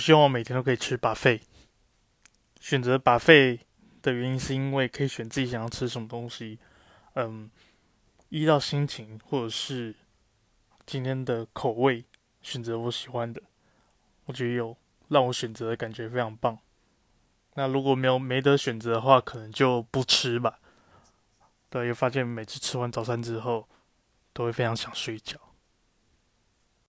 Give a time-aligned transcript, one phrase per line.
[0.00, 1.40] 希望我每天都可以吃吧费
[2.58, 3.60] 选择把费
[4.02, 6.58] 的原因是因为可以选自己想要吃什么东西。
[7.14, 7.50] 嗯
[8.28, 9.94] 依照心情或者是
[10.86, 12.04] 今天的口味
[12.40, 13.42] 选择我喜欢的。
[14.26, 14.76] 我觉得有
[15.08, 16.56] 让我选择的感觉非常棒。
[17.54, 20.60] 那如果没有没得选择的话可能就不吃吧。
[21.68, 23.68] 对又发现每次吃完早餐之后
[24.32, 25.49] 都会非常想睡觉。